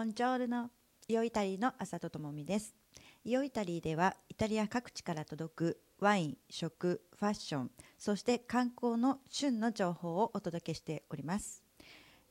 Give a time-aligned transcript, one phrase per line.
[0.00, 0.70] ボンジョールの
[1.08, 2.74] イオイタリーの朝とともみです
[3.22, 11.62] イオイタリーではイタリア各地から届くワイン、食、ファッションそして観光の旬の情報をお届けしております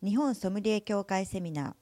[0.04, 1.76] 日本ソムリエ協会セミナ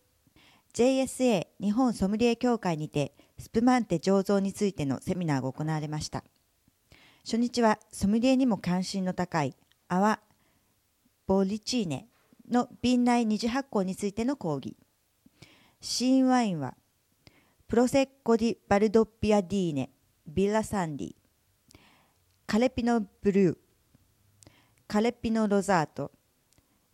[0.73, 6.25] ー JSA 日本ソムリエ協会にてスプマンテ醸造についてのセミナーが行われました
[7.23, 9.55] 初日はソムリエにも関心の高い
[9.87, 10.19] アワ・
[11.27, 12.09] ボリチーネ
[12.51, 14.75] の瓶内二次発酵についての講義
[15.79, 16.75] シーンワインは
[17.67, 19.89] プロセッコ・ディ・バルドッピア・ディーネ
[20.25, 21.15] ビラ・サンディ。
[22.45, 23.57] カレピノ・ブルー。
[24.87, 26.11] カレピノ・ロザート。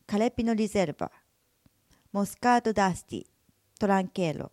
[0.05, 1.11] カレピノ・リゼルバ。
[2.11, 3.25] モスカート・ダースティ。
[3.79, 4.51] トランケーロ。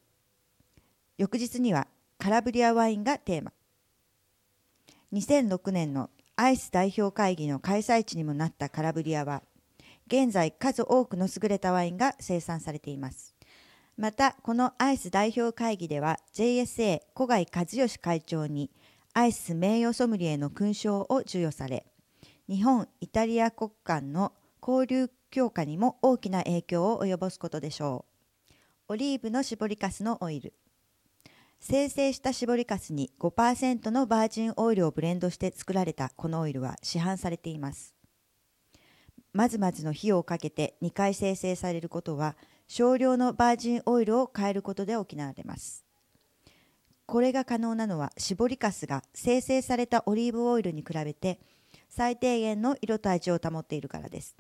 [1.19, 1.89] 翌日には
[2.19, 3.53] カラブリアワインがテーマ。
[5.13, 9.43] 2006年のアイス代表会議の開催地にもなったカラブリアは
[10.07, 13.30] 現在数多くの優れたワインが生産されています。
[13.97, 18.71] またこのアイス代表会議では JSA 古貝和義会長に
[19.13, 21.85] アイス名誉ソムリエの勲章を授与され
[22.49, 28.05] 日本イタリア国間の交流強化にも大きな影響を及ぼすことでしょ
[28.89, 28.93] う。
[28.93, 30.53] オリーブの搾りかすのオイル。
[31.61, 37.95] 精製した搾りかすに5%のバージンオイルをブレンドして作られたこのオイルは市販されています。
[39.33, 42.37] まずまずの火をかけて2回生成されることは
[42.73, 45.85] 少量のバージンオイルを変えることで行われます。
[47.05, 51.41] これが可能なのは搾りかすが生成されたオリーブオイルに比べて
[51.89, 54.37] 最低限の色と味を保っているからです。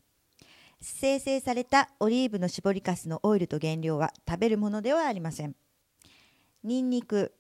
[0.80, 5.56] 生成されたオリーブの搾りかすのオイルと原料は食べるものではありません。
[6.62, 7.34] ニンニク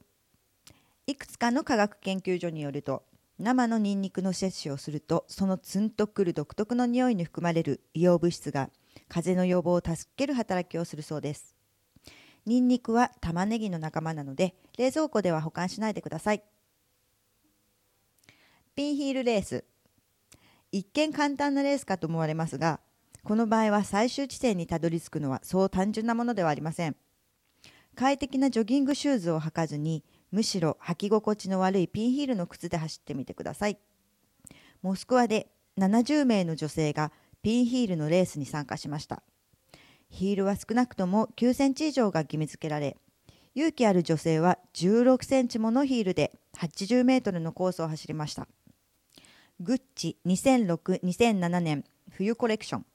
[1.06, 3.04] いくつかの科学研究所によると
[3.38, 8.70] 生のニンニクの摂取をするとそのツンとくる独特の匂いに含まれる硫黄物質が
[9.10, 11.54] 風邪の予防を助ける働きをするそうです。
[12.46, 16.42] ニンニクは玉ねぎの仲間なので冷蔵庫では保管しないでください。
[18.74, 19.64] ピンヒールレース
[20.72, 22.80] 一見簡単なレースかと思われますが
[23.24, 26.96] この場合は最終地点にたどり着くのはそう単純なものではありません
[27.94, 33.78] 快適なジョギングシューズを履かずにむしろ履き心地の悪いピンヒールの靴で走ってみてください
[34.80, 39.22] モスクワで70名の女性がピンヒールのレースに参加しました。
[40.08, 42.96] ヒールは少なくとも9センチ以上が義務付けられ
[43.54, 48.46] 勇気ある女性は16センチものヒールで80メートルのコースを走りました。
[49.60, 52.86] グッチ2006-2007年冬コレクション。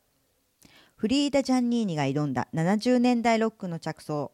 [0.95, 4.31] フリーダ・ジャンニーニが挑んだ70年代ロックの着想。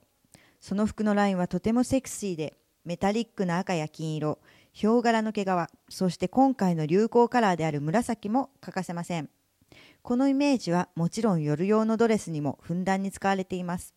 [0.59, 2.55] その服のラインはとてもセクシーで
[2.85, 4.39] メタリックな赤や金色
[4.73, 5.47] ヒョウ柄の毛皮
[5.89, 9.29] そして今回の流行カラーである紫も欠かせません。
[10.01, 13.93] このイメージはもちろん夜用のドレスにもふんだんに使われています。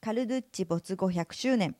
[0.00, 1.76] カルドゥッチ没後100周年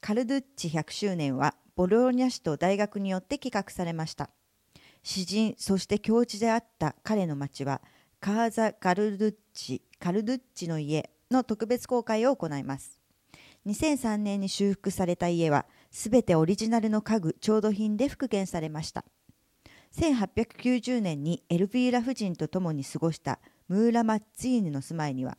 [0.00, 4.30] カルドゥッチ100周年はボローニャ市と大学によって企画されました。
[5.02, 7.82] 詩人そして教授であった彼の町は
[8.20, 13.00] カーザ・カルドゥッチカルドゥッチの家の特別公開を行います。
[13.66, 19.04] 2003年に修復された家はすべてオリジナルの家具調度品で復元されました。
[19.96, 23.38] 1890年にエルヴィーラ夫人と共に過ごした
[23.68, 25.38] ムーラ・マッツィーヌの住まいには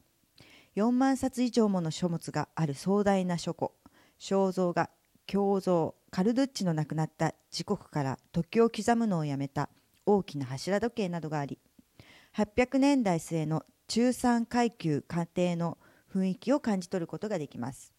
[0.76, 3.74] 4万冊以上もの書物がある壮大な書庫
[4.20, 4.90] 肖像画
[5.32, 9.70] 胸像カルドッチの亡くなった時刻から時を刻むのをやめた
[10.06, 11.60] 大きな柱時計などがあり
[12.38, 15.78] 800年代末の中産階級家庭の
[16.14, 17.94] 雰囲気を感じ取ることができます。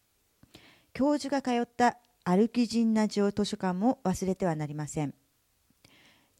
[0.93, 5.13] 教授が通ったアルキジンナジオ図書館も忘れてはなりません。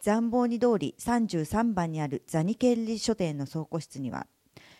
[0.07, 4.25] 残暴に通り33番にあるザニケッリ書店の倉庫室には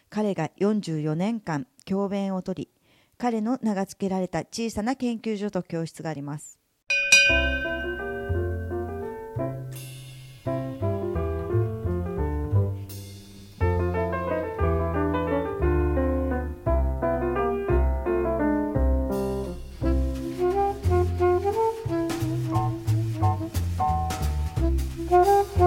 [0.09, 2.69] 彼が44年間教鞭をとり
[3.17, 6.56] 彼の名が付けられた小さな研究所と教室があります。
[25.09, 25.66] Música